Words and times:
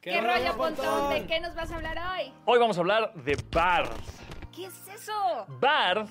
¿Qué, 0.00 0.18
rollo, 0.18 0.56
Pontón? 0.56 1.10
¿De 1.12 1.26
qué 1.26 1.40
nos 1.40 1.54
vas 1.54 1.70
a 1.70 1.76
hablar 1.76 1.98
hoy? 1.98 2.32
Hoy 2.46 2.58
vamos 2.58 2.78
a 2.78 2.80
hablar 2.80 3.12
de 3.14 3.36
Barth. 3.52 3.92
¿Qué 4.50 4.64
es 4.64 4.88
eso? 4.88 5.12
Barth 5.60 6.08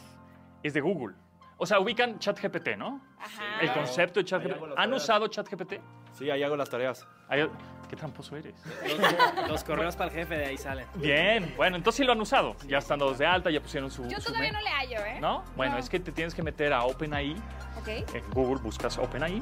es 0.62 0.76
de 0.76 0.82
Google. 0.82 1.16
O 1.58 1.66
sea, 1.66 1.80
ubican 1.80 2.20
ChatGPT, 2.20 2.78
¿no? 2.78 3.02
Ajá. 3.20 3.60
El 3.62 3.74
concepto 3.74 4.20
de 4.20 4.20
Ahí 4.20 4.26
ChatGPT. 4.26 4.78
¿Han 4.78 4.94
usado 4.94 5.28
ChatGPT? 5.28 5.74
Sí, 6.12 6.30
ahí 6.30 6.44
hago 6.44 6.56
las 6.56 6.70
tareas. 6.70 7.08
Ay, 7.28 7.50
¿Qué 7.90 7.96
tramposo 7.96 8.36
eres? 8.38 8.54
Los, 9.42 9.50
los 9.50 9.64
correos 9.64 9.96
para 9.96 10.12
el 10.12 10.16
jefe 10.18 10.38
de 10.38 10.46
ahí 10.46 10.58
salen. 10.60 10.86
Bien, 10.94 11.52
bueno, 11.58 11.76
entonces 11.76 11.98
sí 11.98 12.04
lo 12.04 12.12
han 12.12 12.22
usado. 12.22 12.56
Ya 12.68 12.78
están 12.78 13.00
dos 13.00 13.18
de 13.18 13.26
alta, 13.26 13.50
ya 13.50 13.60
pusieron 13.60 13.90
su. 13.90 14.08
Yo 14.08 14.20
su 14.20 14.28
todavía 14.28 14.52
mail. 14.52 14.54
no 14.54 14.62
le 14.62 14.70
hallo, 14.70 15.06
¿eh? 15.06 15.20
¿No? 15.20 15.44
Bueno, 15.56 15.74
No. 15.74 15.80
es 15.80 15.90
que 15.90 16.00
te 16.00 16.12
tienes 16.12 16.36
que 16.36 16.44
meter 16.44 16.72
a 16.74 16.84
OpenAI. 16.84 17.34
Ok. 17.80 17.88
En 18.14 18.30
Google 18.32 18.62
buscas 18.62 19.00
OpenAI 19.00 19.42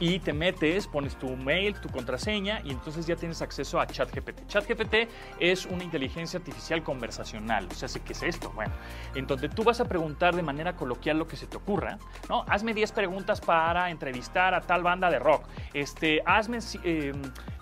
y 0.00 0.18
te 0.20 0.32
metes, 0.32 0.86
pones 0.86 1.16
tu 1.16 1.36
mail, 1.36 1.74
tu 1.80 1.88
contraseña 1.88 2.60
y 2.64 2.70
entonces 2.70 3.06
ya 3.06 3.16
tienes 3.16 3.42
acceso 3.42 3.80
a 3.80 3.86
ChatGPT. 3.86 4.46
ChatGPT 4.46 4.94
es 5.40 5.66
una 5.66 5.84
inteligencia 5.84 6.38
artificial 6.38 6.82
conversacional. 6.82 7.66
O 7.70 7.74
sea, 7.74 7.88
¿qué 8.04 8.12
es 8.12 8.22
esto? 8.22 8.50
Bueno, 8.54 8.72
en 9.14 9.26
donde 9.26 9.48
tú 9.48 9.64
vas 9.64 9.80
a 9.80 9.86
preguntar 9.86 10.36
de 10.36 10.42
manera 10.42 10.76
coloquial 10.76 11.18
lo 11.18 11.26
que 11.26 11.36
se 11.36 11.46
te 11.46 11.56
ocurra, 11.56 11.98
¿no? 12.28 12.44
Hazme 12.48 12.74
10 12.74 12.92
preguntas 12.92 13.40
para 13.40 13.90
entrevistar 13.90 14.54
a 14.54 14.60
tal 14.60 14.82
banda 14.82 15.10
de 15.10 15.18
rock. 15.18 15.44
Este, 15.74 16.22
hazme, 16.24 16.58
eh, 16.84 17.12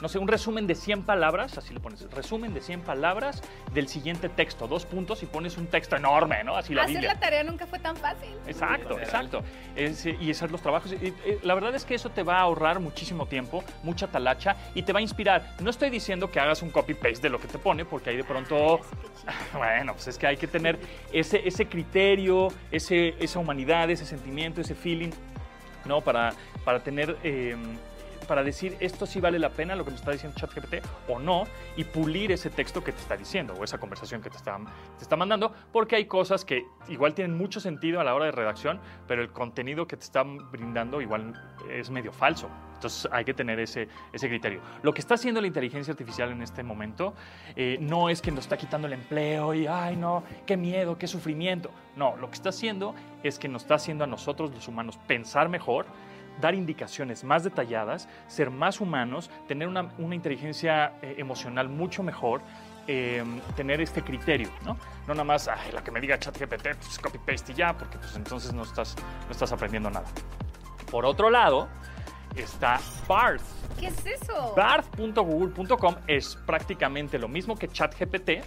no 0.01 0.09
sé, 0.09 0.19
un 0.19 0.29
resumen 0.29 0.67
de 0.67 0.75
100 0.75 1.05
palabras, 1.05 1.57
así 1.57 1.73
lo 1.73 1.81
pones, 1.81 2.03
resumen 2.11 2.53
de 2.53 2.61
100 2.61 2.83
palabras 2.83 3.43
del 3.73 3.89
siguiente 3.89 4.29
texto, 4.29 4.69
dos 4.69 4.85
puntos 4.85 5.23
y 5.23 5.27
pones 5.27 5.57
un 5.57 5.67
texto 5.69 5.97
enorme, 5.97 6.45
¿no? 6.45 6.57
Así 6.57 6.75
la 6.75 6.83
Hacer 6.83 6.97
Biblia. 6.97 7.15
la 7.15 7.21
tarea 7.21 7.45
nunca 7.45 7.67
fue 7.67 7.79
tan 7.79 7.97
fácil. 7.97 8.31
Exacto, 8.47 8.99
exacto. 8.99 9.43
Es, 9.75 10.05
eh, 10.07 10.17
y 10.21 10.31
hacer 10.31 10.51
los 10.51 10.61
trabajos. 10.61 10.93
Y, 10.93 11.07
eh, 11.25 11.41
la 11.43 11.55
verdad 11.55 11.75
es 11.75 11.85
que 11.85 11.95
eso 11.95 12.11
te 12.11 12.23
va 12.27 12.39
a 12.39 12.41
ahorrar 12.41 12.81
muchísimo 12.81 13.27
tiempo, 13.27 13.63
mucha 13.83 14.09
talacha 14.09 14.57
y 14.75 14.83
te 14.83 14.93
va 14.93 14.99
a 14.99 15.03
inspirar. 15.03 15.55
No 15.61 15.71
estoy 15.71 15.91
diciendo 15.91 16.31
que 16.31 16.41
hagas 16.41 16.63
un 16.63 16.71
copy-paste 16.71 17.21
de 17.23 17.31
lo 17.31 17.39
que 17.39 17.49
te 17.49 17.59
pone, 17.59 17.85
porque 17.85 18.11
ahí 18.11 18.17
de 18.17 18.25
pronto, 18.25 18.81
bueno, 19.55 19.95
pues 19.95 20.09
es 20.09 20.19
que 20.19 20.27
hay 20.27 20.37
que 20.37 20.47
tener 20.47 20.79
ese, 21.13 21.47
ese 21.47 21.67
criterio, 21.67 22.49
ese, 22.71 23.15
esa 23.19 23.39
humanidad, 23.39 23.91
ese 23.91 24.05
sentimiento, 24.05 24.61
ese 24.61 24.75
feeling, 24.75 25.11
¿no? 25.85 26.01
Para, 26.01 26.33
para 26.65 26.83
tener... 26.83 27.17
eh, 27.23 27.57
para 28.27 28.43
decir 28.43 28.77
esto 28.81 29.07
sí 29.07 29.21
vale 29.21 29.39
la 29.39 29.51
pena 29.51 29.75
lo 29.75 29.85
que 29.85 29.91
me 29.91 29.97
está 29.97 30.11
diciendo 30.11 30.39
ChatGPT 30.39 30.85
o 31.09 31.19
no 31.19 31.45
y 31.77 31.85
pulir 31.85 32.33
ese 32.33 32.51
texto 32.51 32.83
que 32.83 32.93
te 32.93 32.99
está 32.99 33.17
diciendo 33.17 33.55
o 33.59 33.65
esa 33.65 33.79
conversación 33.79 34.21
que 34.23 34.31
te 34.31 34.37
está, 34.37 34.59
te 34.97 35.03
está 35.03 35.17
mandando 35.17 35.53
porque 35.73 35.97
hay 35.97 36.07
cosas 36.07 36.45
que 36.45 36.65
igual 36.89 37.15
tienen 37.15 37.37
mucho 37.37 37.61
sentido 37.61 38.01
a 38.01 38.05
la 38.05 38.15
hora 38.15 38.27
de 38.27 38.33
redacción 38.33 38.81
pero 39.07 39.23
el 39.23 39.31
contenido 39.33 39.87
que 39.87 39.97
te 39.97 40.05
están 40.05 40.51
brindando 40.51 41.01
igual 41.01 41.35
es 41.71 41.91
medio 41.91 42.13
falso. 42.13 42.49
Entonces 42.75 43.11
hay 43.11 43.25
que 43.25 43.33
tener 43.33 43.59
ese, 43.59 43.89
ese 44.13 44.29
criterio. 44.29 44.61
Lo 44.83 44.93
que 44.93 45.01
está 45.01 45.15
haciendo 45.15 45.41
la 45.41 45.47
inteligencia 45.47 45.93
artificial 45.93 46.31
en 46.31 46.43
este 46.43 46.63
momento 46.63 47.15
eh, 47.55 47.79
no 47.81 48.11
es 48.11 48.21
que 48.21 48.31
nos 48.31 48.41
está 48.41 48.57
quitando 48.57 48.87
el 48.87 48.93
empleo 48.93 49.55
y, 49.55 49.67
ay 49.67 49.97
no, 49.97 50.23
qué 50.45 50.57
miedo, 50.57 50.99
qué 50.99 51.07
sufrimiento. 51.07 51.71
No, 51.97 52.17
lo 52.17 52.29
que 52.29 52.35
está 52.35 52.51
haciendo 52.51 52.95
es 53.23 53.39
que 53.39 53.49
nos 53.49 53.63
está 53.63 53.77
haciendo 53.77 54.05
a 54.05 54.07
nosotros 54.07 54.53
los 54.55 54.69
humanos 54.69 54.99
pensar 55.07 55.49
mejor, 55.49 55.87
dar 56.41 56.55
indicaciones 56.55 57.25
más 57.25 57.45
detalladas, 57.45 58.09
ser 58.27 58.51
más 58.51 58.81
humanos, 58.81 59.31
tener 59.49 59.69
una, 59.69 59.93
una 59.99 60.15
inteligencia 60.15 60.95
eh, 61.03 61.15
emocional 61.19 61.69
mucho 61.69 62.03
mejor, 62.03 62.41
eh, 62.89 63.25
tener 63.57 63.81
este 63.81 64.03
criterio, 64.03 64.49
¿no? 64.65 64.77
No 65.09 65.15
nada 65.15 65.25
más, 65.25 65.49
"Ay, 65.49 65.73
la 65.73 65.83
que 65.83 65.91
me 65.91 66.01
diga 66.01 66.19
ChatGPT, 66.19 66.75
pues 66.77 66.99
copy-paste 67.01 67.53
y 67.53 67.55
ya, 67.57 67.77
porque 67.77 67.99
pues 67.99 68.15
entonces 68.17 68.53
no 68.53 68.63
estás, 68.63 68.95
no 69.27 69.33
estás 69.33 69.51
aprendiendo 69.53 69.91
nada. 69.91 70.07
Por 70.91 71.05
otro 71.05 71.31
lado, 71.31 71.69
está 72.37 72.79
Barth. 73.09 73.43
¿Qué 73.81 73.89
es 73.89 74.07
eso? 74.07 74.55
Barth.google.com 74.57 75.95
es 76.07 76.37
prácticamente 76.47 77.19
lo 77.19 77.29
mismo 77.29 77.57
que 77.57 77.69
ChatGPT, 77.69 78.43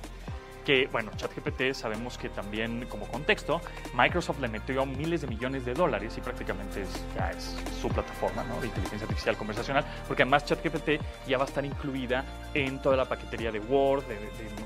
que, 0.65 0.87
bueno, 0.91 1.11
ChatGPT 1.15 1.73
sabemos 1.73 2.17
que 2.17 2.29
también, 2.29 2.85
como 2.89 3.07
contexto, 3.07 3.61
Microsoft 3.93 4.39
le 4.39 4.47
metió 4.47 4.85
miles 4.85 5.21
de 5.21 5.27
millones 5.27 5.65
de 5.65 5.73
dólares 5.73 6.15
y 6.17 6.21
prácticamente 6.21 6.81
es, 6.81 6.89
ya 7.15 7.31
es 7.31 7.55
su 7.81 7.89
plataforma 7.89 8.43
¿no? 8.43 8.59
de 8.61 8.67
inteligencia 8.67 9.05
artificial 9.05 9.37
conversacional, 9.37 9.85
porque 10.07 10.23
además 10.23 10.45
ChatGPT 10.45 11.01
ya 11.27 11.37
va 11.37 11.45
a 11.45 11.47
estar 11.47 11.65
incluida 11.65 12.25
en 12.53 12.81
toda 12.81 12.97
la 12.97 13.05
paquetería 13.05 13.51
de 13.51 13.59
Word, 13.59 14.05
de, 14.07 14.17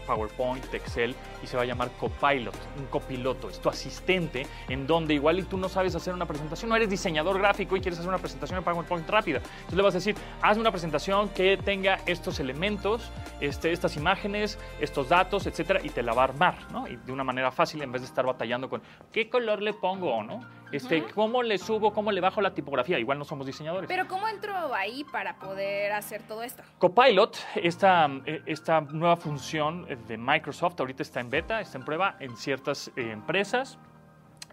PowerPoint, 0.05 0.65
de 0.69 0.77
Excel, 0.77 1.15
y 1.41 1.47
se 1.47 1.55
va 1.55 1.63
a 1.63 1.65
llamar 1.65 1.89
Copilot, 1.99 2.55
un 2.77 2.85
copiloto, 2.87 3.49
es 3.49 3.59
tu 3.59 3.69
asistente, 3.69 4.45
en 4.69 4.85
donde 4.85 5.13
igual 5.13 5.39
y 5.39 5.43
tú 5.43 5.57
no 5.57 5.69
sabes 5.69 5.95
hacer 5.95 6.13
una 6.13 6.25
presentación, 6.25 6.69
no 6.69 6.75
eres 6.75 6.89
diseñador 6.89 7.37
gráfico 7.39 7.75
y 7.77 7.81
quieres 7.81 7.99
hacer 7.99 8.09
una 8.09 8.17
presentación 8.17 8.57
en 8.59 8.63
PowerPoint 8.63 9.09
rápida. 9.09 9.37
Entonces 9.37 9.75
le 9.75 9.83
vas 9.83 9.95
a 9.95 9.97
decir, 9.97 10.15
hazme 10.41 10.61
una 10.61 10.71
presentación 10.71 11.29
que 11.29 11.57
tenga 11.57 11.99
estos 12.05 12.39
elementos, 12.39 13.11
este, 13.39 13.71
estas 13.71 13.95
imágenes, 13.95 14.57
estos 14.79 15.09
datos, 15.09 15.47
etcétera, 15.47 15.79
y 15.83 15.89
te 15.89 16.01
la 16.01 16.13
va 16.13 16.21
a 16.21 16.25
armar, 16.25 16.55
¿no? 16.71 16.87
Y 16.87 16.95
de 16.95 17.11
una 17.11 17.23
manera 17.23 17.51
fácil 17.51 17.81
en 17.81 17.91
vez 17.91 18.01
de 18.01 18.07
estar 18.07 18.25
batallando 18.25 18.69
con 18.69 18.81
qué 19.11 19.29
color 19.29 19.61
le 19.61 19.73
pongo, 19.73 20.23
¿no? 20.23 20.39
Este, 20.71 21.03
cómo 21.13 21.43
le 21.43 21.57
subo, 21.59 21.93
cómo 21.93 22.11
le 22.11 22.19
bajo 22.19 22.41
la 22.41 22.53
tipografía. 22.53 22.97
Igual 22.97 23.19
no 23.19 23.25
somos 23.25 23.45
diseñadores. 23.45 23.87
Pero 23.87 24.07
¿cómo 24.07 24.27
entro 24.27 24.73
ahí 24.73 25.03
para 25.11 25.37
poder 25.37 25.91
hacer 25.91 26.23
todo 26.23 26.41
esto? 26.41 26.63
Copilot, 26.79 27.37
esta, 27.55 28.09
eh, 28.25 28.41
esta 28.47 28.81
nueva 28.81 29.15
función 29.17 29.85
de 30.07 30.17
Microsoft, 30.17 30.79
ahorita 30.79 31.03
está 31.03 31.19
en 31.19 31.29
beta, 31.29 31.61
está 31.61 31.77
en 31.77 31.85
prueba 31.85 32.15
en 32.19 32.35
ciertas 32.37 32.89
eh, 32.95 33.11
empresas 33.11 33.77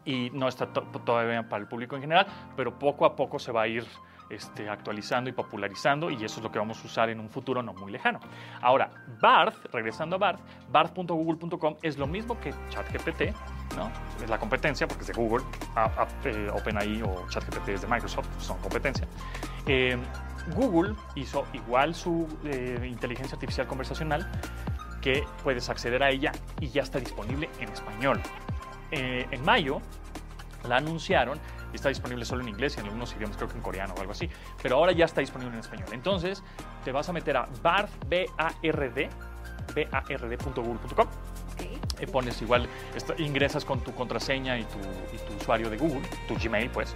y 0.05 0.31
no 0.31 0.49
está 0.49 0.67
to- 0.67 0.83
todavía 1.05 1.49
para 1.49 1.63
el 1.63 1.69
público 1.69 1.95
en 1.97 2.03
general, 2.03 2.27
pero 2.57 2.79
poco 2.79 3.07
a 3.07 3.17
poco 3.17 3.39
se 3.39 3.53
va 3.53 3.63
a 3.63 3.69
ir 3.69 3.87
este, 4.31 4.69
actualizando 4.69 5.29
y 5.29 5.33
popularizando 5.33 6.11
y 6.11 6.25
eso 6.25 6.37
es 6.39 6.43
lo 6.43 6.51
que 6.51 6.59
vamos 6.59 6.83
a 6.83 6.87
usar 6.87 7.11
en 7.11 7.21
un 7.21 7.29
futuro 7.29 7.63
no 7.63 7.73
muy 7.75 7.93
lejano. 7.93 8.21
Ahora, 8.63 8.91
Barth, 9.21 9.67
regresando 9.73 10.17
a 10.17 10.19
Barth, 10.19 10.41
barth.google.com 10.71 11.77
es 11.83 11.99
lo 11.99 12.07
mismo 12.07 12.39
que 12.41 12.55
ChatGPT, 12.71 13.35
¿no? 13.77 13.91
Es 14.23 14.31
la 14.31 14.39
competencia 14.39 14.87
porque 14.89 15.03
es 15.03 15.09
de 15.09 15.15
Google, 15.15 15.45
a- 15.75 15.85
a- 15.85 16.09
eh, 16.25 16.51
OpenAI 16.53 17.03
o 17.03 17.27
ChatGPT 17.29 17.69
es 17.71 17.83
de 17.83 17.87
Microsoft, 17.89 18.29
son 18.39 18.59
competencia. 18.59 19.07
Eh, 19.67 19.99
Google 20.55 20.95
hizo 21.17 21.47
igual 21.53 21.95
su 21.95 22.27
eh, 22.45 22.87
inteligencia 22.91 23.35
artificial 23.35 23.67
conversacional 23.67 24.31
que 25.03 25.25
puedes 25.43 25.69
acceder 25.69 26.03
a 26.03 26.11
ella 26.11 26.33
y 26.61 26.69
ya 26.69 26.83
está 26.83 26.99
disponible 26.99 27.49
en 27.59 27.69
español. 27.71 28.21
Eh, 28.91 29.27
en 29.31 29.45
mayo 29.45 29.81
la 30.69 30.77
anunciaron 30.77 31.39
y 31.73 31.77
está 31.77 31.89
disponible 31.89 32.25
solo 32.25 32.43
en 32.43 32.49
inglés 32.49 32.77
y 32.77 32.81
en 32.81 32.87
algunos 32.87 33.13
idiomas, 33.15 33.37
creo 33.37 33.49
que 33.49 33.57
en 33.57 33.63
coreano 33.63 33.95
o 33.97 34.01
algo 34.01 34.13
así, 34.13 34.29
pero 34.63 34.77
ahora 34.77 34.93
ya 34.93 35.05
está 35.05 35.21
disponible 35.21 35.55
en 35.55 35.61
español. 35.61 35.89
Entonces 35.93 36.43
te 36.85 36.93
vas 36.93 37.09
a 37.09 37.13
meter 37.13 37.37
a 37.37 37.49
bard, 37.63 37.89
B-A-R-D, 38.09 39.09
bard.google.com 39.91 41.07
Ok. 41.07 41.61
eh, 42.01 42.07
pones 42.07 42.41
igual, 42.43 42.69
ingresas 43.19 43.65
con 43.65 43.81
tu 43.81 43.95
contraseña 43.95 44.59
y 44.59 44.65
tu, 44.65 44.79
y 45.15 45.19
tu 45.29 45.35
usuario 45.41 45.69
de 45.71 45.77
Google, 45.77 46.03
tu 46.29 46.37
Gmail 46.37 46.71
pues, 46.71 46.95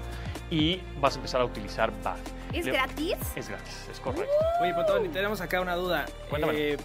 y 0.51 0.81
vas 1.01 1.15
a 1.15 1.17
empezar 1.17 1.41
a 1.41 1.45
utilizar 1.45 1.93
Bard. 2.03 2.19
¿Es 2.53 2.65
Le- 2.67 2.73
gratis? 2.73 3.17
Es 3.37 3.49
gratis, 3.49 3.89
es 3.91 4.01
correcto. 4.01 4.31
Oye, 4.61 4.73
Pontón, 4.75 5.05
y 5.07 5.09
tenemos 5.09 5.41
acá 5.41 5.61
una 5.61 5.75
duda. 5.75 6.07
Eh, 6.53 6.77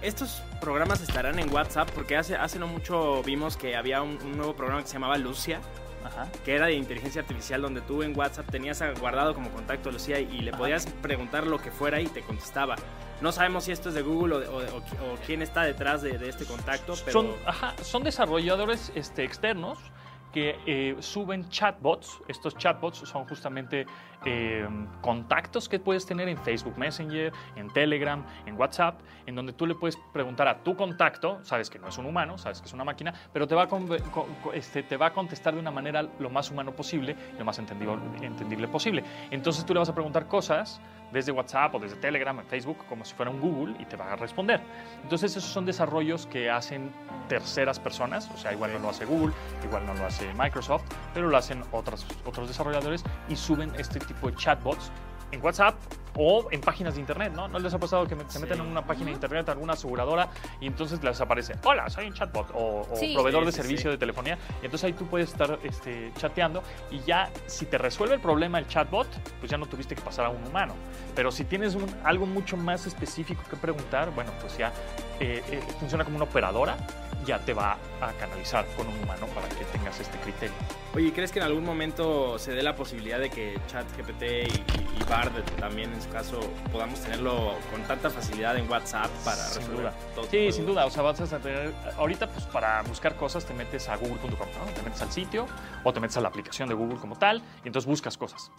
¿Estos 0.00 0.42
programas 0.60 1.00
estarán 1.00 1.38
en 1.40 1.52
WhatsApp? 1.52 1.90
Porque 1.90 2.16
hace, 2.16 2.36
hace 2.36 2.58
no 2.60 2.68
mucho 2.68 3.20
vimos 3.24 3.56
que 3.56 3.74
había 3.76 4.00
un, 4.00 4.16
un 4.22 4.36
nuevo 4.36 4.54
programa 4.54 4.80
que 4.82 4.86
se 4.88 4.94
llamaba 4.94 5.18
Lucia, 5.18 5.60
Ajá. 6.04 6.28
que 6.44 6.54
era 6.54 6.66
de 6.66 6.74
inteligencia 6.74 7.20
artificial, 7.22 7.60
donde 7.62 7.80
tú 7.80 8.02
en 8.02 8.16
WhatsApp 8.18 8.50
tenías 8.50 8.82
guardado 9.00 9.34
como 9.34 9.50
contacto 9.50 9.88
a 9.88 9.92
Lucía 9.92 10.20
y 10.20 10.40
le 10.40 10.50
Ajá. 10.50 10.58
podías 10.58 10.86
preguntar 10.86 11.46
lo 11.46 11.58
que 11.58 11.70
fuera 11.70 12.00
y 12.00 12.06
te 12.06 12.22
contestaba. 12.22 12.76
No 13.20 13.32
sabemos 13.32 13.64
si 13.64 13.72
esto 13.72 13.88
es 13.88 13.94
de 13.96 14.02
Google 14.02 14.34
o, 14.36 14.40
de- 14.40 14.46
o- 14.48 14.56
o- 14.58 15.12
o 15.14 15.16
quién 15.26 15.42
está 15.42 15.62
detrás 15.62 16.02
de, 16.02 16.18
de 16.18 16.28
este 16.28 16.44
contacto, 16.44 16.94
pero... 17.04 17.12
Son, 17.22 17.34
ajá, 17.46 17.74
son 17.82 18.04
desarrolladores 18.04 18.92
este, 18.94 19.24
externos 19.24 19.78
que 20.32 20.58
eh, 20.66 20.96
suben 21.00 21.48
chatbots. 21.48 22.20
Estos 22.28 22.56
chatbots 22.56 22.98
son 22.98 23.24
justamente 23.26 23.86
eh, 24.24 24.66
contactos 25.00 25.68
que 25.68 25.78
puedes 25.78 26.04
tener 26.06 26.28
en 26.28 26.36
Facebook 26.38 26.76
Messenger, 26.76 27.32
en 27.56 27.68
Telegram, 27.72 28.24
en 28.46 28.58
WhatsApp, 28.58 29.00
en 29.26 29.34
donde 29.34 29.52
tú 29.52 29.66
le 29.66 29.74
puedes 29.74 29.96
preguntar 30.12 30.48
a 30.48 30.62
tu 30.62 30.76
contacto, 30.76 31.38
sabes 31.44 31.70
que 31.70 31.78
no 31.78 31.88
es 31.88 31.98
un 31.98 32.06
humano, 32.06 32.36
sabes 32.38 32.60
que 32.60 32.66
es 32.66 32.72
una 32.72 32.84
máquina, 32.84 33.14
pero 33.32 33.46
te 33.46 33.54
va 33.54 33.62
a, 33.62 33.68
conve- 33.68 34.02
co- 34.10 34.26
co- 34.42 34.52
este, 34.52 34.82
te 34.82 34.96
va 34.96 35.06
a 35.06 35.12
contestar 35.12 35.54
de 35.54 35.60
una 35.60 35.70
manera 35.70 36.02
lo 36.18 36.30
más 36.30 36.50
humano 36.50 36.72
posible, 36.72 37.16
lo 37.38 37.44
más 37.44 37.58
entendible 37.58 38.68
posible. 38.68 39.04
Entonces 39.30 39.64
tú 39.64 39.72
le 39.74 39.78
vas 39.80 39.88
a 39.88 39.94
preguntar 39.94 40.26
cosas 40.26 40.80
desde 41.12 41.32
WhatsApp 41.32 41.74
o 41.74 41.78
desde 41.78 41.96
Telegram, 41.96 42.38
en 42.38 42.46
Facebook, 42.46 42.78
como 42.88 43.04
si 43.04 43.14
fuera 43.14 43.30
un 43.30 43.40
Google 43.40 43.76
y 43.78 43.84
te 43.84 43.96
va 43.96 44.12
a 44.12 44.16
responder. 44.16 44.60
Entonces 45.02 45.36
esos 45.36 45.50
son 45.50 45.64
desarrollos 45.64 46.26
que 46.26 46.50
hacen 46.50 46.92
terceras 47.28 47.78
personas, 47.78 48.30
o 48.34 48.36
sea, 48.36 48.52
igual 48.52 48.72
no 48.72 48.78
lo 48.78 48.90
hace 48.90 49.04
Google, 49.04 49.32
igual 49.64 49.86
no 49.86 49.94
lo 49.94 50.06
hace 50.06 50.32
Microsoft, 50.34 50.82
pero 51.14 51.28
lo 51.28 51.36
hacen 51.36 51.62
otras, 51.72 52.06
otros 52.24 52.48
desarrolladores 52.48 53.04
y 53.28 53.36
suben 53.36 53.72
este 53.76 54.00
tipo 54.00 54.30
de 54.30 54.36
chatbots 54.36 54.90
en 55.32 55.44
WhatsApp 55.44 55.74
o 56.20 56.48
en 56.50 56.60
páginas 56.60 56.94
de 56.94 57.00
internet, 57.00 57.32
¿no? 57.34 57.46
¿No 57.46 57.58
les 57.60 57.72
ha 57.72 57.78
pasado 57.78 58.04
que 58.06 58.16
se 58.26 58.40
meten 58.40 58.60
en 58.60 58.66
una 58.66 58.84
página 58.84 59.06
de 59.06 59.12
internet, 59.12 59.48
alguna 59.48 59.74
aseguradora, 59.74 60.28
y 60.60 60.66
entonces 60.66 61.02
les 61.02 61.20
aparece, 61.20 61.54
hola, 61.64 61.88
soy 61.88 62.08
un 62.08 62.12
chatbot, 62.12 62.50
o, 62.54 62.86
o 62.90 62.96
Sí. 62.96 63.14
proveedor 63.14 63.46
de 63.46 63.52
servicio 63.52 63.88
de 63.90 63.96
telefonía, 63.98 64.36
y 64.60 64.64
entonces 64.64 64.84
ahí 64.84 64.92
tú 64.94 65.06
puedes 65.06 65.30
estar 65.30 65.58
este, 65.62 66.12
chateando, 66.16 66.62
y 66.90 66.98
ya 67.00 67.30
si 67.46 67.66
te 67.66 67.78
resuelve 67.78 68.16
el 68.16 68.20
problema 68.20 68.58
el 68.58 68.66
chatbot, 68.66 69.06
pues 69.38 69.48
ya 69.50 69.56
no 69.58 69.66
tuviste 69.66 69.94
que 69.94 70.02
pasar 70.02 70.26
a 70.26 70.30
un 70.30 70.44
humano. 70.44 70.74
Pero 71.14 71.30
si 71.30 71.44
tienes 71.44 71.76
un- 71.76 71.94
algo 72.02 72.26
mucho 72.26 72.56
más 72.56 72.84
específico 72.86 73.42
que 73.48 73.56
preguntar, 73.56 74.10
bueno, 74.12 74.32
pues 74.40 74.58
ya 74.58 74.72
eh, 75.20 75.42
eh, 75.50 75.60
funciona 75.78 76.02
como 76.04 76.16
una 76.16 76.24
operadora, 76.24 76.76
ya 77.26 77.38
te 77.40 77.52
va 77.52 77.76
a 78.00 78.12
canalizar 78.12 78.64
con 78.76 78.86
un 78.88 78.94
humano 79.02 79.26
para 79.34 79.48
que 79.48 79.64
tengas 79.66 79.98
este 80.00 80.16
criterio. 80.18 80.54
Oye, 80.94 81.12
¿crees 81.12 81.30
que 81.32 81.38
en 81.38 81.44
algún 81.44 81.64
momento 81.64 82.38
se 82.38 82.52
dé 82.52 82.62
la 82.62 82.74
posibilidad 82.74 83.18
de 83.18 83.28
que 83.28 83.58
ChatGPT 83.66 84.22
y, 84.22 85.00
y, 85.00 85.04
Bard 85.08 85.32
también 85.58 85.92
en 85.92 86.00
su 86.02 86.08
caso 86.10 86.40
podamos 86.72 87.00
tenerlo 87.00 87.54
con 87.70 87.82
tanta 87.82 88.08
facilidad 88.10 88.56
en 88.56 88.70
WhatsApp 88.70 89.10
para 89.24 89.36
Sin 89.36 89.60
resolver 89.62 89.80
duda. 89.80 89.94
todo? 90.14 90.24
Sí, 90.30 90.52
sin 90.52 90.66
duda. 90.66 90.86
O 90.86 90.90
sea, 90.90 91.02
vas 91.02 91.20
a 91.20 91.38
tener. 91.38 91.72
Ahorita, 91.98 92.26
pues 92.28 92.44
para 92.46 92.82
buscar 92.82 93.16
cosas, 93.16 93.44
te 93.44 93.52
metes 93.54 93.88
a 93.88 93.96
google.com, 93.96 94.30
¿no? 94.58 94.72
Te 94.74 94.82
metes 94.82 95.02
al 95.02 95.10
sitio 95.12 95.46
o 95.84 95.92
te 95.92 96.00
metes 96.00 96.16
a 96.16 96.20
la 96.20 96.28
aplicación 96.28 96.68
de 96.68 96.74
Google 96.74 96.98
como 96.98 97.16
tal 97.16 97.42
y 97.62 97.66
entonces 97.68 97.86
buscas 97.86 98.16
cosas. 98.16 98.50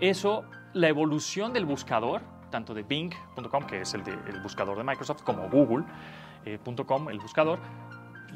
Eso, 0.00 0.44
la 0.74 0.88
evolución 0.88 1.52
del 1.52 1.64
buscador, 1.66 2.20
tanto 2.50 2.74
de 2.74 2.82
Bing.com, 2.82 3.66
que 3.66 3.80
es 3.82 3.94
el, 3.94 4.02
de- 4.04 4.12
el 4.28 4.40
buscador 4.42 4.76
de 4.76 4.84
Microsoft, 4.84 5.22
como 5.22 5.48
Google.com, 5.48 7.08
el 7.10 7.18
buscador, 7.18 7.58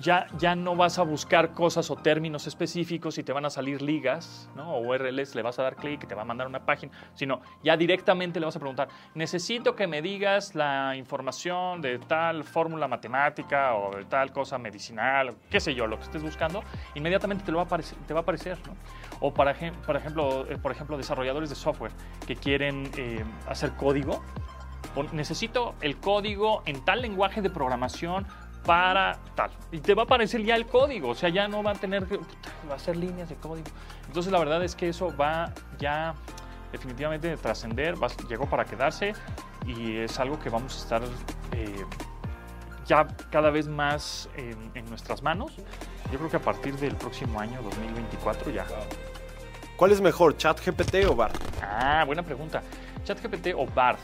ya, 0.00 0.26
ya 0.38 0.54
no 0.54 0.74
vas 0.76 0.98
a 0.98 1.02
buscar 1.02 1.52
cosas 1.52 1.90
o 1.90 1.96
términos 1.96 2.46
específicos 2.46 3.18
y 3.18 3.22
te 3.22 3.32
van 3.32 3.44
a 3.44 3.50
salir 3.50 3.82
ligas, 3.82 4.50
¿no? 4.56 4.74
O 4.74 4.80
URLs, 4.80 5.34
le 5.34 5.42
vas 5.42 5.58
a 5.58 5.62
dar 5.62 5.76
clic 5.76 6.02
y 6.04 6.06
te 6.06 6.14
va 6.14 6.22
a 6.22 6.24
mandar 6.24 6.46
una 6.46 6.64
página, 6.64 6.92
sino 7.14 7.40
ya 7.62 7.76
directamente 7.76 8.40
le 8.40 8.46
vas 8.46 8.56
a 8.56 8.58
preguntar, 8.58 8.88
necesito 9.14 9.76
que 9.76 9.86
me 9.86 10.02
digas 10.02 10.54
la 10.54 10.96
información 10.96 11.80
de 11.82 11.98
tal 11.98 12.44
fórmula 12.44 12.88
matemática 12.88 13.74
o 13.74 13.96
de 13.96 14.04
tal 14.06 14.32
cosa 14.32 14.58
medicinal, 14.58 15.34
qué 15.50 15.60
sé 15.60 15.74
yo, 15.74 15.86
lo 15.86 15.98
que 15.98 16.04
estés 16.04 16.22
buscando, 16.22 16.62
inmediatamente 16.94 17.44
te, 17.44 17.52
lo 17.52 17.58
va, 17.58 17.64
a 17.64 17.66
aparecer, 17.66 17.98
te 18.06 18.14
va 18.14 18.20
a 18.20 18.22
aparecer, 18.22 18.58
¿no? 18.66 18.74
O 19.20 19.34
para, 19.34 19.54
por, 19.86 19.96
ejemplo, 19.96 20.46
eh, 20.48 20.56
por 20.56 20.72
ejemplo, 20.72 20.96
desarrolladores 20.96 21.50
de 21.50 21.56
software 21.56 21.92
que 22.26 22.36
quieren 22.36 22.90
eh, 22.96 23.22
hacer 23.46 23.72
código, 23.72 24.22
necesito 25.12 25.74
el 25.82 25.98
código 25.98 26.62
en 26.66 26.84
tal 26.84 27.02
lenguaje 27.02 27.42
de 27.42 27.50
programación 27.50 28.26
para 28.64 29.18
tal. 29.34 29.50
Y 29.72 29.78
te 29.78 29.94
va 29.94 30.02
a 30.02 30.04
aparecer 30.04 30.42
ya 30.44 30.56
el 30.56 30.66
código, 30.66 31.10
o 31.10 31.14
sea, 31.14 31.28
ya 31.28 31.48
no 31.48 31.62
va 31.62 31.72
a 31.72 31.74
tener 31.74 32.06
que, 32.06 32.18
puta, 32.18 32.48
va 32.70 32.74
a 32.74 32.78
ser 32.78 32.96
líneas 32.96 33.28
de 33.28 33.36
código. 33.36 33.68
Entonces 34.06 34.32
la 34.32 34.38
verdad 34.38 34.62
es 34.62 34.74
que 34.74 34.88
eso 34.88 35.14
va 35.16 35.52
ya 35.78 36.14
definitivamente 36.72 37.32
a 37.32 37.36
trascender, 37.36 37.94
llegó 38.28 38.46
para 38.46 38.64
quedarse 38.64 39.14
y 39.66 39.96
es 39.96 40.18
algo 40.20 40.38
que 40.38 40.50
vamos 40.50 40.76
a 40.76 40.78
estar 40.78 41.02
eh, 41.52 41.84
ya 42.86 43.06
cada 43.30 43.50
vez 43.50 43.66
más 43.66 44.28
en, 44.36 44.70
en 44.74 44.84
nuestras 44.86 45.22
manos. 45.22 45.52
Yo 46.12 46.18
creo 46.18 46.30
que 46.30 46.36
a 46.36 46.42
partir 46.42 46.76
del 46.76 46.96
próximo 46.96 47.40
año, 47.40 47.60
2024, 47.62 48.50
ya. 48.50 48.66
¿Cuál 49.76 49.92
es 49.92 50.00
mejor, 50.00 50.36
ChatGPT 50.36 51.06
o 51.08 51.14
Bard? 51.14 51.32
Ah, 51.62 52.04
buena 52.04 52.22
pregunta. 52.22 52.62
¿ChatGPT 53.04 53.54
o 53.56 53.66
Bard? 53.66 53.98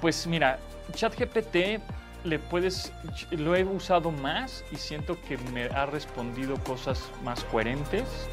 Pues 0.00 0.26
mira, 0.26 0.58
ChatGPT 0.92 1.80
le 2.24 2.38
puedes, 2.38 2.92
lo 3.30 3.54
he 3.54 3.64
usado 3.64 4.10
más 4.10 4.64
y 4.70 4.76
siento 4.76 5.20
que 5.22 5.38
me 5.52 5.64
ha 5.64 5.86
respondido 5.86 6.56
cosas 6.64 7.10
más 7.24 7.44
coherentes 7.44 8.28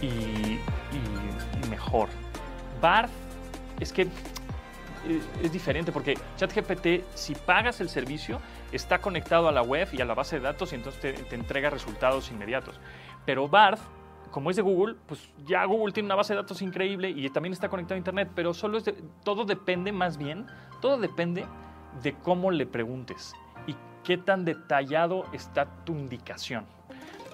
y, 0.00 0.58
mejor. 1.68 2.08
Bard 2.80 3.10
es 3.80 3.92
que 3.92 4.02
eh, 4.02 4.08
es 5.42 5.52
diferente 5.52 5.92
porque 5.92 6.14
ChatGPT, 6.36 7.04
si 7.14 7.34
pagas 7.34 7.80
el 7.80 7.88
servicio, 7.88 8.40
está 8.72 9.00
conectado 9.00 9.48
a 9.48 9.52
la 9.52 9.62
web 9.62 9.88
y 9.92 10.00
a 10.00 10.04
la 10.04 10.14
base 10.14 10.36
de 10.36 10.42
datos 10.42 10.72
y 10.72 10.76
entonces 10.76 11.00
te, 11.00 11.34
entrega 11.34 11.70
resultados 11.70 12.30
inmediatos. 12.30 12.80
Pero 13.24 13.48
Bard, 13.48 13.78
como 14.30 14.50
es 14.50 14.56
de 14.56 14.62
Google, 14.62 14.96
pues 15.06 15.28
ya 15.44 15.64
Google 15.64 15.92
tiene 15.92 16.06
una 16.06 16.14
base 16.14 16.34
de 16.34 16.40
datos 16.40 16.62
increíble 16.62 17.10
y 17.10 17.28
también 17.30 17.52
está 17.52 17.68
conectado 17.68 17.96
a 17.96 17.98
Internet, 17.98 18.30
pero 18.34 18.54
solo 18.54 18.78
todo 19.24 19.44
depende 19.44 19.92
más 19.92 20.16
bien, 20.16 20.46
todo 20.80 20.98
depende 20.98 21.44
de 22.02 22.14
cómo 22.14 22.50
le 22.50 22.66
preguntes 22.66 23.34
y 23.66 23.74
qué 24.04 24.16
tan 24.16 24.44
detallado 24.44 25.24
está 25.32 25.66
tu 25.84 25.92
indicación. 25.92 26.64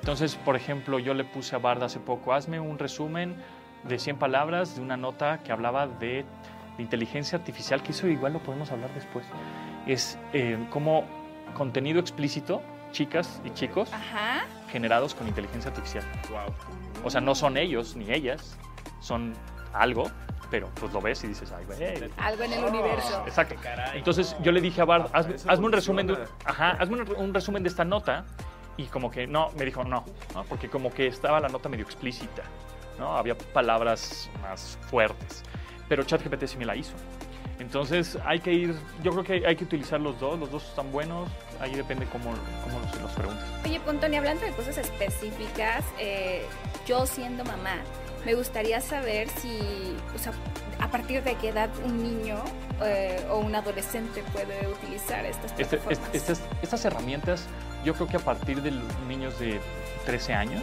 Entonces, 0.01 0.35
por 0.37 0.57
ejemplo, 0.57 0.99
yo 0.99 1.15
le 1.15 1.25
puse 1.25 1.55
a 1.55 1.59
Bard 1.59 1.83
hace 1.83 2.01
poco, 2.01 2.33
hazme 2.33 2.59
un 2.59 2.79
resumen 2.79 3.37
de 3.85 3.99
100 3.99 4.17
palabras 4.19 4.77
de 4.77 4.83
una 4.83 4.97
nota 4.97 5.39
que 5.45 5.53
hablaba 5.53 5.87
de, 5.87 6.25
de 6.77 6.83
inteligencia 6.83 7.39
artificial, 7.39 7.83
que 7.83 7.93
eso 7.93 8.09
igual 8.09 8.33
lo 8.33 8.41
podemos 8.41 8.71
hablar 8.73 8.93
después. 8.95 9.25
Es 9.87 10.19
eh, 10.33 10.59
como 10.71 11.05
contenido 11.55 12.01
explícito, 12.01 12.63
chicas 12.91 13.41
y 13.45 13.51
chicos, 13.51 13.93
Ajá. 13.93 14.45
generados 14.71 15.15
con 15.15 15.29
inteligencia 15.29 15.71
artificial. 15.71 16.05
Wow. 16.31 16.55
O 17.05 17.11
sea, 17.11 17.21
no 17.21 17.35
son 17.35 17.57
ellos 17.57 17.97
ni 17.97 18.11
ellas, 18.13 18.59
son 19.01 19.35
algo, 19.73 20.11
pero 20.53 20.69
pues 20.79 20.93
lo 20.93 21.01
ves 21.01 21.25
y 21.25 21.29
dices, 21.29 21.51
ay, 21.51 21.65
güey. 21.65 22.11
Algo 22.19 22.43
en 22.45 22.53
el 22.53 22.65
universo. 22.67 23.23
Exacto. 23.27 23.55
Caray. 23.63 23.97
Entonces 23.99 24.37
yo 24.43 24.53
le 24.53 24.61
dije 24.61 24.83
a 24.83 24.85
Bard, 24.85 25.07
haz- 25.15 25.29
Eso 25.35 25.51
hazme 25.51 25.65
un 25.67 25.73
resumen 25.73 26.07
de, 26.07 26.19
ajá, 26.45 26.77
hazme 26.79 27.01
un, 27.01 27.17
un 27.17 27.33
resumen 27.35 27.63
de 27.63 27.71
esta 27.71 27.87
nota 27.87 28.27
y 28.77 28.85
como 28.85 29.11
que 29.11 29.27
no, 29.27 29.51
me 29.57 29.65
dijo 29.65 29.83
no, 29.83 30.05
¿no? 30.35 30.45
porque 30.45 30.69
como 30.69 30.93
que 30.93 31.07
estaba 31.07 31.41
la 31.41 31.49
nota 31.49 31.71
medio 31.71 31.85
explícita, 31.87 32.43
¿no? 32.99 33.17
Había 33.17 33.37
palabras 33.37 34.29
más 34.43 34.79
fuertes, 34.91 35.43
pero 35.89 36.05
ChatGPT 36.05 36.45
sí 36.47 36.59
me 36.59 36.67
la 36.67 36.77
hizo. 36.77 36.93
Entonces 37.59 38.19
hay 38.25 38.41
que 38.41 38.53
ir, 38.53 38.75
yo 39.03 39.13
creo 39.13 39.25
que 39.25 39.47
hay 39.47 39.57
que 39.57 39.65
utilizar 39.65 40.01
los 40.01 40.19
dos, 40.21 40.39
los 40.39 40.51
dos 40.51 40.65
están 40.69 40.93
buenos, 40.93 41.29
ahí 41.61 41.75
depende 41.75 42.07
cómo, 42.13 42.31
cómo 42.65 42.79
los, 42.81 43.01
los 43.01 43.11
preguntes. 43.13 43.45
Oye, 43.65 43.81
Pontoni, 43.81 44.17
hablando 44.19 44.45
de 44.45 44.53
cosas 44.53 44.77
específicas, 44.79 45.85
eh, 45.99 46.45
yo 46.87 47.07
siendo 47.07 47.43
mamá, 47.45 47.77
me 48.25 48.35
gustaría 48.35 48.81
saber 48.81 49.29
si, 49.29 49.59
o 50.15 50.19
sea, 50.19 50.33
a 50.81 50.89
partir 50.89 51.23
de 51.23 51.35
qué 51.37 51.49
edad 51.51 51.71
un 51.85 52.03
niño 52.03 52.37
eh, 52.83 53.25
o 53.31 53.39
un 53.39 53.55
adolescente 53.55 54.23
puede 54.33 54.67
utilizar 54.69 55.25
estas 55.25 55.53
Este- 55.59 55.77
plataformas. 55.79 55.99
est- 56.09 56.15
estas, 56.15 56.43
estas 56.63 56.85
herramientas, 56.85 57.47
yo 57.85 57.95
creo 57.95 58.07
que 58.09 58.17
a 58.17 58.21
partir 58.21 58.63
de 58.63 58.71
los 58.73 58.99
niños 59.09 59.39
de 59.39 59.61
13 60.07 60.35
años, 60.35 60.63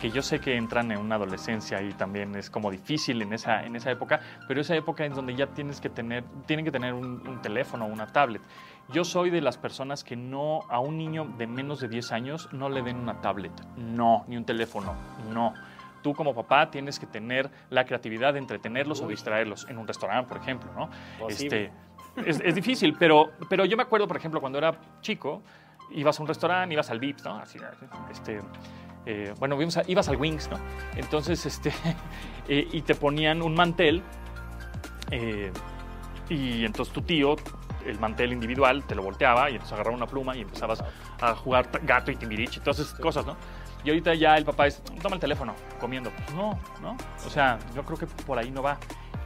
que 0.00 0.10
yo 0.10 0.22
sé 0.22 0.40
que 0.40 0.56
entran 0.56 0.90
en 0.92 0.98
una 0.98 1.16
adolescencia 1.16 1.82
y 1.82 1.92
también 1.92 2.34
es 2.34 2.48
como 2.48 2.70
difícil 2.70 3.20
en 3.20 3.34
esa, 3.34 3.64
en 3.64 3.76
esa 3.76 3.90
época, 3.90 4.20
pero 4.48 4.62
esa 4.62 4.74
época 4.74 5.04
en 5.04 5.12
donde 5.12 5.34
ya 5.34 5.46
tienes 5.48 5.78
que 5.80 5.90
tener, 5.90 6.24
tienen 6.46 6.64
que 6.64 6.70
tener 6.72 6.94
un, 6.94 7.26
un 7.28 7.42
teléfono 7.42 7.84
o 7.84 7.88
una 7.88 8.06
tablet. 8.06 8.40
Yo 8.88 9.04
soy 9.04 9.28
de 9.28 9.42
las 9.42 9.58
personas 9.58 10.02
que 10.02 10.16
no, 10.16 10.60
a 10.70 10.80
un 10.80 10.96
niño 10.96 11.26
de 11.36 11.46
menos 11.46 11.80
de 11.80 11.88
10 11.88 12.12
años 12.12 12.48
no 12.52 12.70
le 12.70 12.80
den 12.82 12.96
una 12.96 13.20
tablet, 13.20 13.52
no, 13.76 14.24
ni 14.26 14.38
un 14.38 14.44
teléfono, 14.46 14.94
no. 15.34 15.52
Tú 16.02 16.14
como 16.14 16.34
papá 16.34 16.70
tienes 16.70 16.98
que 16.98 17.06
tener 17.06 17.50
la 17.70 17.84
creatividad 17.84 18.32
de 18.32 18.38
entretenerlos 18.38 19.00
o 19.02 19.08
distraerlos 19.08 19.66
en 19.68 19.78
un 19.78 19.86
restaurante, 19.86 20.28
por 20.28 20.38
ejemplo, 20.40 20.70
¿no? 20.74 20.90
Este, 21.28 21.70
es, 22.24 22.40
es 22.44 22.54
difícil, 22.54 22.96
pero, 22.98 23.30
pero 23.48 23.64
yo 23.64 23.76
me 23.76 23.82
acuerdo, 23.82 24.08
por 24.08 24.16
ejemplo, 24.16 24.40
cuando 24.40 24.58
era 24.58 24.74
chico, 25.00 25.42
ibas 25.92 26.18
a 26.18 26.22
un 26.22 26.28
restaurante, 26.28 26.72
ibas 26.72 26.90
al 26.90 26.98
Vips, 27.00 27.24
¿no? 27.24 27.36
Así, 27.36 27.58
este, 28.10 28.40
eh, 29.06 29.34
bueno, 29.38 29.56
a- 29.56 29.82
ibas 29.86 30.08
al 30.08 30.16
Wings, 30.16 30.50
¿no? 30.50 30.58
Entonces, 30.96 31.44
este, 31.46 31.72
eh, 32.48 32.66
y 32.72 32.82
te 32.82 32.94
ponían 32.94 33.42
un 33.42 33.54
mantel, 33.54 34.02
eh, 35.10 35.52
y 36.28 36.64
entonces 36.64 36.92
tu 36.94 37.02
tío, 37.02 37.36
el 37.86 37.98
mantel 37.98 38.32
individual, 38.32 38.84
te 38.84 38.94
lo 38.94 39.02
volteaba 39.02 39.50
y 39.50 39.54
entonces 39.54 39.72
agarraba 39.72 39.96
una 39.96 40.06
pluma 40.06 40.36
y 40.36 40.42
empezabas 40.42 40.82
a 41.20 41.34
jugar 41.34 41.68
gato 41.82 42.10
y 42.10 42.16
timbiriche 42.16 42.60
y 42.60 42.62
todas 42.62 42.78
esas 42.78 42.98
cosas, 42.98 43.26
¿no? 43.26 43.36
Y 43.84 43.88
ahorita 43.88 44.14
ya 44.14 44.36
el 44.36 44.44
papá 44.44 44.66
es, 44.66 44.82
toma 45.02 45.14
el 45.14 45.20
teléfono, 45.20 45.54
comiendo. 45.80 46.10
Pues 46.10 46.34
no, 46.34 46.58
¿no? 46.82 46.96
O 47.26 47.30
sea, 47.30 47.58
yo 47.74 47.82
creo 47.84 47.98
que 47.98 48.06
por 48.06 48.38
ahí 48.38 48.50
no 48.50 48.62
va. 48.62 48.78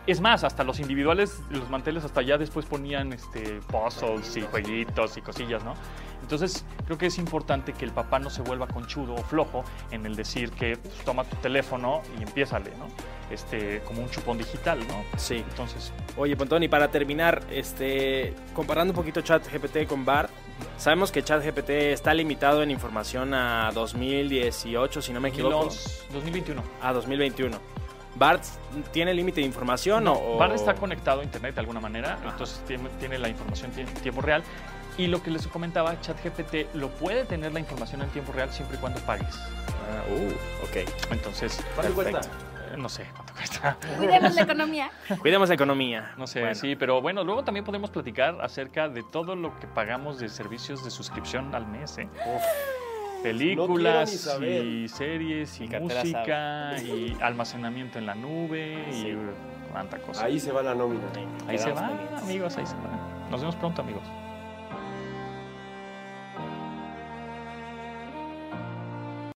Es 0.06 0.20
más, 0.20 0.44
hasta 0.44 0.64
los 0.64 0.80
individuales, 0.80 1.42
los 1.50 1.68
manteles 1.70 2.04
hasta 2.04 2.20
ya 2.22 2.36
después 2.36 2.66
ponían 2.66 3.12
este, 3.12 3.60
puzzles 3.68 4.36
y 4.36 4.42
jueguitos 4.42 5.16
y 5.16 5.22
cosillas, 5.22 5.64
¿no? 5.64 5.74
Entonces, 6.24 6.64
creo 6.86 6.96
que 6.96 7.06
es 7.06 7.18
importante 7.18 7.74
que 7.74 7.84
el 7.84 7.92
papá 7.92 8.18
no 8.18 8.30
se 8.30 8.40
vuelva 8.40 8.66
conchudo 8.66 9.14
o 9.14 9.22
flojo 9.22 9.62
en 9.90 10.06
el 10.06 10.16
decir 10.16 10.50
que 10.52 10.78
pues, 10.78 10.94
toma 11.04 11.22
tu 11.24 11.36
teléfono 11.36 12.00
y 12.18 12.22
empiézale, 12.22 12.70
¿no? 12.78 12.86
Este, 13.30 13.82
como 13.82 14.00
un 14.02 14.08
chupón 14.08 14.38
digital, 14.38 14.78
¿no? 14.88 15.04
Sí. 15.18 15.44
Entonces, 15.46 15.92
Oye, 16.16 16.34
Pontoni, 16.34 16.66
para 16.68 16.88
terminar, 16.90 17.42
este, 17.50 18.34
comparando 18.54 18.92
un 18.92 18.96
poquito 18.96 19.20
ChatGPT 19.20 19.86
con 19.86 20.06
Bard, 20.06 20.30
sabemos 20.78 21.12
que 21.12 21.22
ChatGPT 21.22 21.68
está 21.92 22.14
limitado 22.14 22.62
en 22.62 22.70
información 22.70 23.34
a 23.34 23.70
2018, 23.74 25.02
si 25.02 25.12
no 25.12 25.20
me 25.20 25.28
equivoco, 25.28 25.64
2011, 25.64 26.12
2021. 26.14 26.62
a 26.80 26.92
2021. 26.94 27.58
¿Bard 28.16 28.40
tiene 28.92 29.12
límite 29.12 29.40
de 29.40 29.46
información 29.46 30.04
No, 30.04 30.14
o...? 30.14 30.38
Bard 30.38 30.54
está 30.54 30.74
conectado 30.74 31.20
a 31.20 31.24
internet 31.24 31.54
de 31.54 31.60
alguna 31.60 31.80
manera, 31.80 32.18
entonces 32.24 32.62
tiene, 32.66 32.88
tiene 32.98 33.18
la 33.18 33.28
información 33.28 33.72
en 33.76 33.86
tiempo 33.94 34.22
real. 34.22 34.42
Y 34.96 35.08
lo 35.08 35.22
que 35.22 35.30
les 35.30 35.46
comentaba, 35.48 36.00
ChatGPT 36.00 36.74
lo 36.74 36.88
puede 36.88 37.24
tener 37.24 37.52
la 37.52 37.60
información 37.60 38.02
en 38.02 38.08
tiempo 38.10 38.32
real 38.32 38.50
siempre 38.52 38.76
y 38.76 38.80
cuando 38.80 39.00
pagues. 39.00 39.34
Ah, 39.36 40.04
uh, 40.08 40.64
ok. 40.64 40.88
Entonces, 41.10 41.56
¿Cuánto 41.74 41.94
Perfecto. 41.96 42.20
cuesta? 42.28 42.76
no 42.76 42.88
sé 42.88 43.06
cuánto 43.14 43.32
cuesta. 43.34 43.76
Cuidemos 43.98 44.34
la 44.34 44.42
economía. 44.42 44.90
Cuidemos 45.20 45.48
la 45.48 45.54
economía. 45.56 46.12
No 46.16 46.26
sé, 46.26 46.40
Bueno, 46.40 46.54
sí, 46.54 46.76
pero 46.76 47.00
bueno, 47.00 47.24
luego 47.24 47.42
también 47.44 47.64
podemos 47.64 47.90
platicar 47.90 48.38
acerca 48.40 48.88
de 48.88 49.02
todo 49.02 49.34
lo 49.36 49.58
que 49.58 49.66
pagamos 49.66 50.18
de 50.18 50.28
servicios 50.28 50.84
de 50.84 50.90
suscripción 50.90 51.54
al 51.54 51.66
mes, 51.66 51.98
¿eh? 51.98 52.08
Películas 53.22 54.10
saber. 54.10 54.64
y 54.64 54.88
series 54.88 55.60
y 55.60 55.68
cartera 55.68 56.00
música 56.00 56.76
y 56.82 57.16
almacenamiento 57.22 57.98
en 57.98 58.06
la 58.06 58.14
nube 58.14 58.84
Sí. 58.90 59.08
y 59.08 59.16
cuánta 59.72 59.98
cosa. 59.98 60.24
Ahí 60.26 60.38
se 60.38 60.52
va 60.52 60.62
la 60.62 60.74
nómina. 60.74 61.02
Ahí 61.48 61.56
se 61.58 61.72
Quedamos 61.72 62.12
va, 62.12 62.18
amigos, 62.18 62.56
ahí 62.58 62.66
se 62.66 62.74
va. 62.74 63.28
Nos 63.30 63.40
vemos 63.40 63.56
pronto, 63.56 63.80
amigos. 63.82 64.02